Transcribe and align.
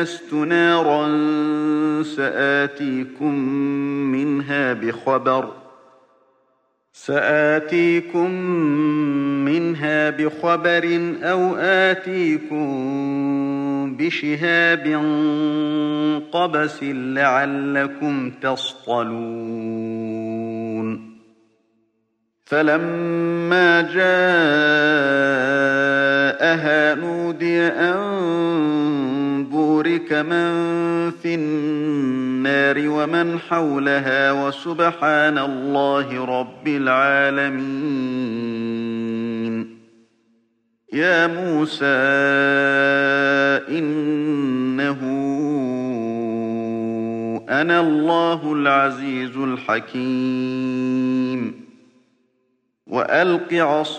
آنست 0.00 0.34
نارا 0.34 1.08
سآتيكم 2.02 3.34
منها 4.12 4.72
بخبر 4.72 5.52
سآتيكم 6.92 8.30
منها 9.44 10.10
بخبر 10.10 11.14
أو 11.22 11.56
آتيكم 11.56 12.68
بشهاب 13.96 14.86
قبس 16.32 16.78
لعلكم 16.82 18.30
تصطلون 18.30 19.88
فلما 22.46 23.80
جاءها 23.80 23.98
نودي 26.94 27.62
أن 27.62 28.17
بورك 29.78 30.12
من 30.12 30.50
في 31.10 31.34
النار 31.34 32.88
ومن 32.88 33.38
حولها 33.38 34.32
وسبحان 34.32 35.38
الله 35.38 36.24
رب 36.24 36.68
العالمين. 36.68 37.58
يا 40.92 41.26
موسى 41.26 41.86
إنه 43.78 45.00
أنا 47.48 47.80
الله 47.80 48.52
العزيز 48.52 49.36
الحكيم. 49.36 50.88
وألق 52.86 53.54
عصاك 53.54 53.98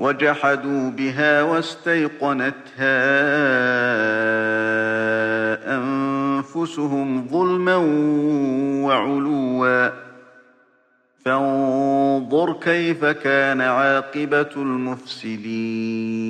وجحدوا 0.00 0.90
بها 0.90 1.42
واستيقنتها 1.42 2.56
أنفسهم 5.76 7.28
ظلما 7.28 7.76
وعلوا. 8.86 9.90
فانظر 11.24 12.52
كيف 12.52 13.04
كان 13.04 13.60
عاقبة 13.60 14.50
المفسدين. 14.56 16.29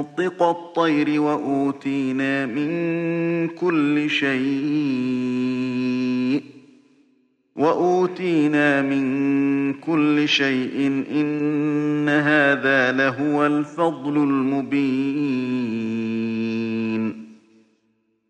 منطق 0.00 0.42
الطير 0.42 1.20
وأوتينا 1.20 2.46
من 2.46 3.48
كل 3.48 4.10
شيء 4.10 4.40
وأوتينا 7.56 8.82
من 8.82 9.72
كل 9.72 10.28
شيء 10.28 11.04
إن 11.10 12.08
هذا 12.08 12.92
لهو 12.92 13.46
الفضل 13.46 14.16
المبين 14.16 15.00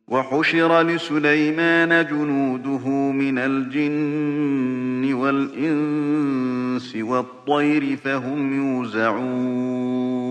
وحشر 0.08 0.82
لسليمان 0.82 2.06
جنوده 2.06 2.88
من 3.12 3.38
الجن 3.38 5.14
والإنس 5.14 6.96
والطير 6.96 7.96
فهم 7.96 8.56
يوزعون 8.56 10.30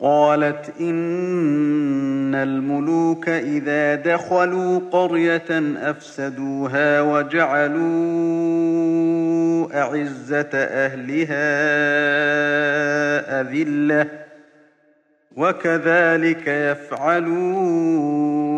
قالت 0.00 0.72
إن 0.80 2.34
الملوك 2.34 3.28
إذا 3.28 3.94
دخلوا 3.94 4.80
قرية 4.90 5.78
أفسدوها 5.90 7.00
وجعلوا 7.00 7.78
أعزة 9.82 10.50
أهلها 10.54 11.48
أذلة 13.40 14.06
وكذلك 15.36 16.46
يفعلون 16.46 18.57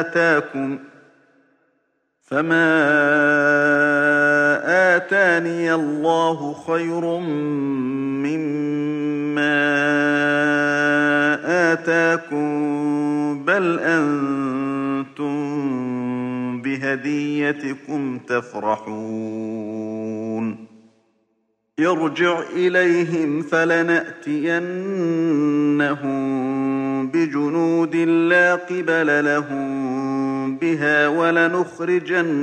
آتاكم 0.00 0.78
فما 2.22 2.66
آتاني 4.96 5.74
الله 5.74 6.54
خير 6.66 7.18
مما 8.24 8.64
آتاكم 11.72 12.44
بل 13.44 13.80
أنتم 13.80 15.34
بهديتكم 16.62 18.18
تفرحون. 18.18 19.54
ارجع 21.80 22.42
إليهم 22.56 23.42
فلنأتينهم 23.42 24.54
بجنود 27.10 27.96
لا 27.96 28.54
قبل 28.54 29.24
لهم 29.24 30.56
بها 30.56 31.08
ولنخرجنهم 31.08 32.34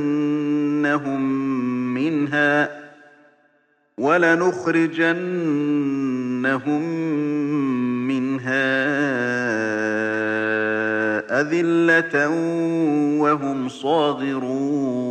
منها 1.93 2.81
ولنخرجنهم 3.97 5.21
منها 8.07 8.71
أذلة 11.41 12.29
وهم 13.19 13.69
صاغرون 13.69 15.10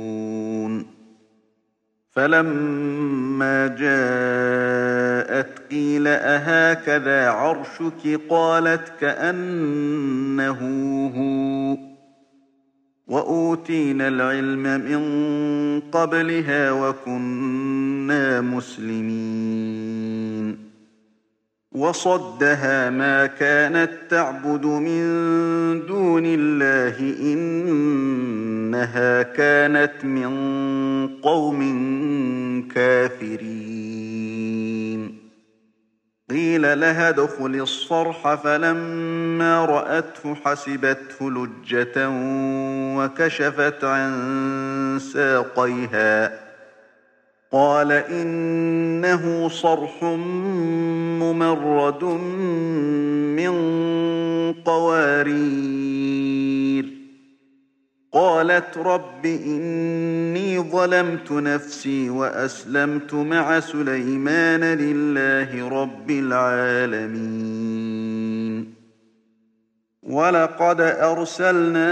فلما 2.11 3.67
جاءت 3.67 5.59
قيل 5.71 6.07
أهكذا 6.07 7.29
عرشك 7.29 8.19
قالت 8.29 8.93
كأنه 9.01 10.59
هو 11.17 11.77
وأوتينا 13.07 14.07
العلم 14.07 14.63
من 14.63 15.01
قبلها 15.91 16.71
وكنا 16.71 18.41
مسلمين 18.41 20.20
وصدها 21.71 22.89
ما 22.89 23.25
كانت 23.25 23.91
تعبد 24.09 24.65
من 24.65 25.01
دون 25.85 26.23
الله 26.25 27.15
إنها 27.33 29.21
كانت 29.21 30.05
من 30.05 30.31
قوم 31.07 31.61
كافرين. 32.75 34.21
قيل 36.29 36.79
لها 36.79 37.09
ادخل 37.09 37.55
الصرح 37.61 38.35
فلما 38.35 39.65
رأته 39.65 40.35
حسبته 40.45 41.31
لجة 41.31 42.09
وكشفت 42.97 43.83
عن 43.83 44.99
ساقيها. 45.13 46.40
قال 47.53 47.91
إنه 47.91 49.49
صرح 49.49 50.03
ممرد 51.23 52.03
من 53.35 53.53
قوارير. 54.65 56.21
قالت 58.13 58.77
رب 58.77 59.25
إني 59.25 60.59
ظلمت 60.59 61.31
نفسي 61.31 62.09
وأسلمت 62.09 63.13
مع 63.13 63.59
سليمان 63.59 64.63
لله 64.63 65.81
رب 65.81 66.11
العالمين. 66.11 67.61
ولقد 70.03 70.81
أرسلنا 70.81 71.91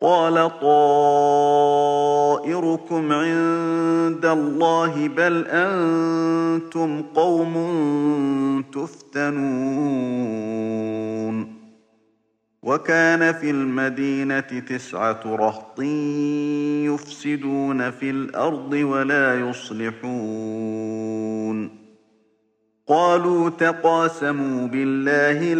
قال 0.00 0.50
طائركم 0.60 1.92
عند 3.12 4.26
الله 4.26 5.08
بل 5.08 5.46
أنتم 5.46 7.02
قوم 7.02 7.54
تفتنون 8.72 10.16
وكان 12.62 13.32
في 13.32 13.50
المدينة 13.50 14.40
تسعة 14.40 15.20
رهط 15.26 15.80
يفسدون 16.90 17.90
في 17.90 18.10
الأرض 18.10 18.72
ولا 18.72 19.40
يصلحون 19.50 20.96
قالوا 22.88 23.50
تقاسموا 23.50 24.66
بالله 24.66 25.54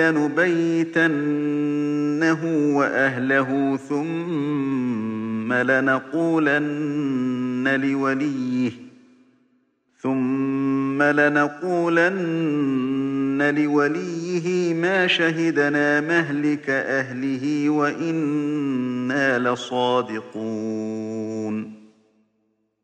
لنبيتنه 2.16 2.76
وأهله 2.76 3.76
ثم 3.76 5.52
لنقولن 5.52 7.00
لوليه 7.80 8.72
ثم 9.98 11.02
لنقولن 11.02 12.16
لوليه 13.56 14.74
ما 14.74 15.06
شهدنا 15.06 16.00
مهلك 16.00 16.70
أهله 16.70 17.70
وإنا 17.70 19.38
لصادقون 19.38 20.96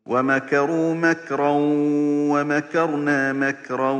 ومكروا 0.05 0.93
مكرا 0.93 1.51
ومكرنا 2.31 3.33
مكرا 3.33 3.91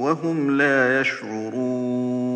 وهم 0.00 0.56
لا 0.56 1.00
يشعرون 1.00 2.35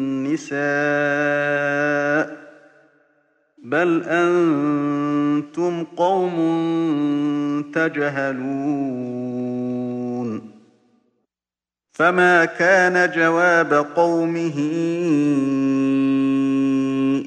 النساء 0.31 2.27
بل 3.63 4.03
أنتم 4.07 5.83
قوم 5.83 6.35
تجهلون. 7.75 9.11
فما 11.91 12.45
كان 12.45 13.11
جواب 13.11 13.73
قومه 13.73 14.59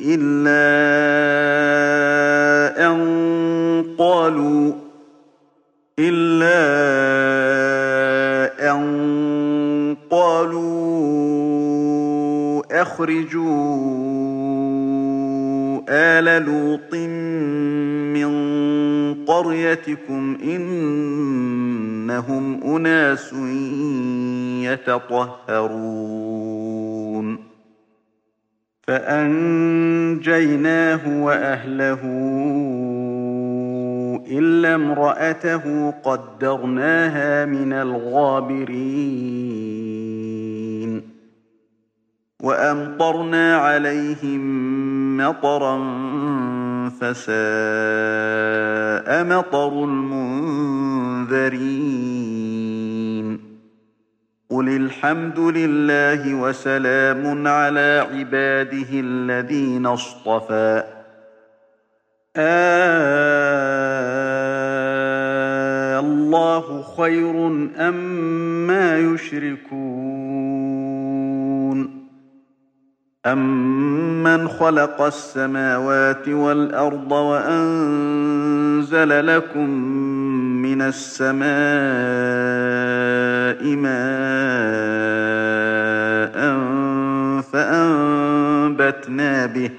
إلا 0.05 0.65
أن 2.87 2.97
قالوا 3.99 4.73
إلا 5.99 6.61
أن 8.73 9.97
قالوا 10.11 10.84
أخرجوا 12.75 13.55
آل 15.89 16.45
لوط 16.45 16.95
من 18.15 18.35
قريتكم 19.25 20.37
إنهم 20.45 22.45
أناس 22.77 23.33
يتطهرون. 24.63 26.35
فأنجيناه 28.83 30.45
وأهله 31.25 32.01
إلا 34.31 34.75
امرأته 34.75 35.91
قدرناها 35.91 37.45
من 37.45 37.73
الغابرين. 37.73 39.84
وأمطرنا 42.45 43.57
عليهم 43.57 44.43
مطرا 45.17 45.79
فساء 47.01 47.25
مطر 49.25 49.85
المنذرين. 49.85 50.35
قل 54.51 54.69
الحمد 54.69 55.39
لله 55.39 56.35
وسلام 56.35 57.49
على 57.49 58.07
عباده 58.13 58.89
الذين 58.93 59.87
اصطفى. 59.87 60.85
آه 62.37 63.55
الله 66.01 66.83
خير 66.97 67.47
أم 67.79 67.95
ما 68.67 68.99
يشركون. 68.99 69.94
أمن 73.27 74.49
خلق 74.49 75.03
السماوات 75.03 76.29
والأرض 76.29 77.13
وأنزل 77.13 78.47
لكم 79.27 79.71
من 80.63 80.83
السماء 80.83 81.45
ماء 83.77 83.95
فأنبتنا 87.53 89.47
به 89.47 89.71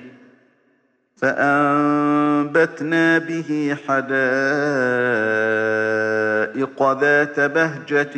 فأنبتنا 1.18 3.18
به 3.18 3.78
حدائق 3.88 4.16
ذات 7.02 7.40
بهجة 7.40 8.18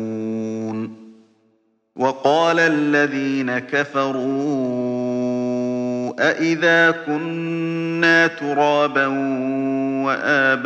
وقال 1.95 2.59
الذين 2.59 3.59
كفروا 3.59 4.91
أئذا 6.19 6.91
كنا 6.91 8.27
ترابا 8.27 9.07
وآباؤنا 10.05 10.61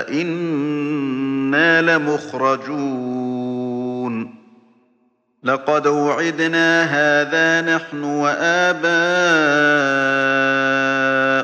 أئنا 0.00 1.82
لمخرجون 1.82 3.14
لقد 5.44 5.86
وعدنا 5.86 6.82
هذا 6.82 7.76
نحن 7.76 8.04
وآباؤنا 8.04 9.74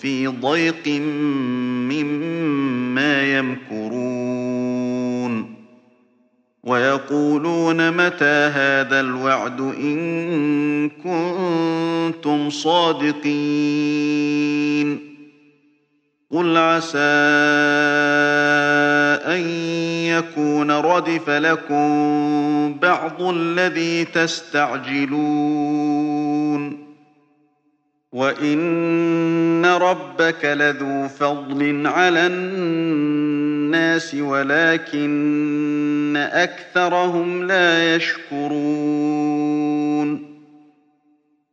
في 0.00 0.26
ضيق 0.26 0.88
مما 1.88 3.38
يمكرون 3.38 4.76
ويقولون 6.64 7.90
متى 7.90 8.50
هذا 8.54 9.00
الوعد 9.00 9.60
إن 9.60 10.88
كنتم 10.88 12.50
صادقين 12.50 13.86
قل 16.30 16.56
عسى 16.56 16.98
أن 19.26 19.40
يكون 20.06 20.70
ردف 20.70 21.30
لكم 21.30 22.74
بعض 22.82 23.22
الذي 23.22 24.04
تستعجلون 24.04 25.16
وإن 28.12 29.66
ربك 29.66 30.44
لذو 30.44 31.08
فضل 31.08 31.86
على 31.86 32.26
الناس 32.26 34.14
ولكن 34.14 36.16
أكثرهم 36.32 37.42
لا 37.42 37.94
يشكرون 37.94 39.36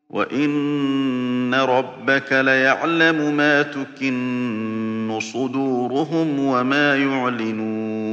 وإن 0.10 1.54
ربك 1.54 2.34
ليعلم 2.34 3.38
ما 3.38 3.62
تكن 3.62 5.20
صدورهم 5.22 6.40
وما 6.40 6.96
يعلنون 6.96 8.13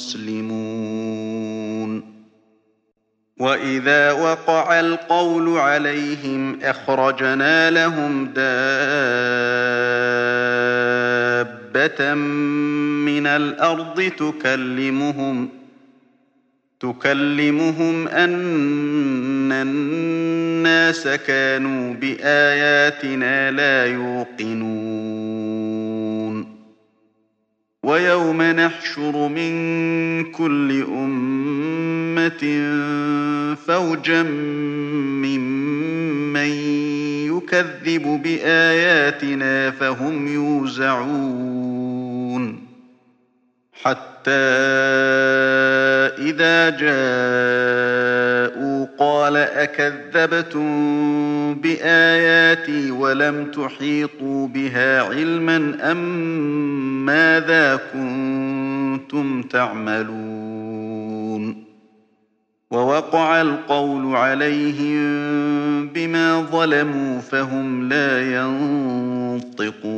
مسلمون 0.00 1.92
وإذا 3.38 4.12
وقع 4.12 4.80
القول 4.80 5.58
عليهم 5.58 6.58
أخرجنا 6.62 7.70
لهم 7.70 8.24
دابة 8.26 8.44
من 12.14 13.26
الأرض 13.26 14.12
تكلمهم 14.18 15.48
تكلمهم 16.80 18.08
أن 18.08 19.52
الناس 19.52 21.08
كانوا 21.08 21.94
بآياتنا 21.94 23.50
لا 23.50 23.86
يوقنون. 23.86 25.49
ويوم 27.82 28.42
نحشر 28.42 29.28
من 29.28 29.52
كل 30.32 30.82
أمة 30.82 32.42
فوجا 33.66 34.22
ممن 35.22 36.50
يكذب 37.26 38.22
بآياتنا 38.22 39.70
فهم 39.70 40.28
يوزعون. 40.28 41.50
حتى 43.82 44.30
إذا 46.18 46.70
جاءوا 46.70 48.19
قال 49.30 49.36
أكذبتم 49.36 50.64
بآياتي 51.54 52.90
ولم 52.90 53.50
تحيطوا 53.50 54.48
بها 54.48 55.02
علما 55.02 55.76
أم 55.92 57.06
ماذا 57.06 57.80
كنتم 57.92 59.42
تعملون 59.42 60.90
ووقع 62.70 63.40
القول 63.40 64.16
عليهم 64.16 65.00
بما 65.88 66.40
ظلموا 66.40 67.20
فهم 67.20 67.88
لا 67.88 68.32
ينطقون 68.36 69.90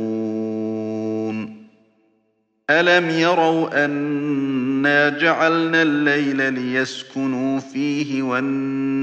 ألم 2.69 3.09
يروا 3.09 3.85
أنا 3.85 5.09
جعلنا 5.09 5.81
الليل 5.81 6.53
ليسكنوا 6.53 7.59
فيه 7.59 8.21
والنهار 8.23 9.02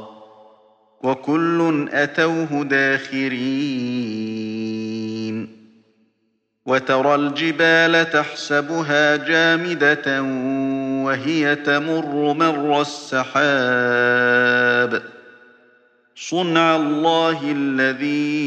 وكل 1.03 1.89
أتوه 1.91 2.63
داخرين. 2.63 4.41
وترى 6.65 7.15
الجبال 7.15 8.09
تحسبها 8.11 9.15
جامدة 9.15 10.21
وهي 11.03 11.55
تمر 11.55 12.33
مر 12.33 12.81
السحاب. 12.81 13.31
صنع 16.15 16.75
الله 16.75 17.51
الذي 17.51 18.41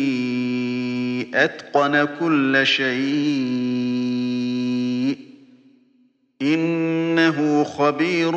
أتقن 1.35 2.09
كل 2.21 2.67
شيء. 2.67 3.95
إنه 6.43 7.65
خبير 7.65 8.33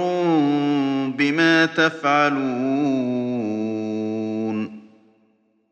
بما 1.17 1.65
تفعلون. 1.65 3.57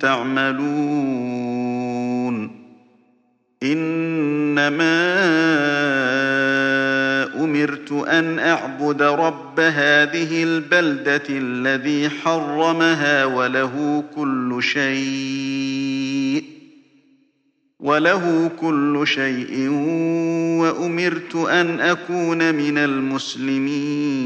تعملون 0.00 1.36
إنما 3.62 5.06
أمرت 7.44 7.92
أن 7.92 8.38
أعبد 8.38 9.02
رب 9.02 9.60
هذه 9.60 10.42
البلدة 10.42 11.22
الذي 11.30 12.08
حرمها 12.08 13.24
وله 13.24 14.04
كل 14.16 14.58
شيء 14.60 16.44
وله 17.80 18.50
كل 18.60 19.02
شيء 19.04 19.68
وأمرت 20.60 21.34
أن 21.36 21.80
أكون 21.80 22.54
من 22.54 22.78
المسلمين. 22.78 24.16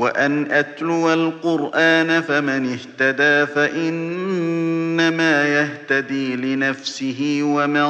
وأن 0.00 0.52
أتلو 0.52 1.12
القرآن 1.12 2.20
فمن 2.20 2.72
اهتدى 2.72 3.46
فإنما 3.52 5.48
يهتدي 5.48 6.36
لنفسه 6.36 7.40
ومن 7.42 7.86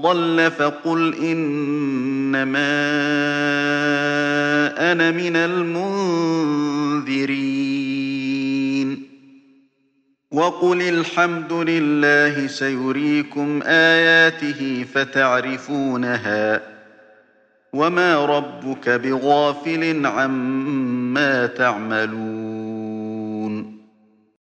ضل 0.00 0.50
فقل 0.50 1.14
إنما 1.14 2.72
أنا 4.92 5.10
من 5.10 5.36
المنذرين. 5.36 5.82
وقل 10.30 10.82
الحمد 10.82 11.52
لله 11.52 12.46
سيريكم 12.46 13.62
آياته 13.66 14.84
فتعرفونها. 14.94 16.71
وما 17.74 18.24
ربك 18.24 18.88
بغافل 18.88 20.06
عما 20.06 21.46
تعملون 21.46 23.02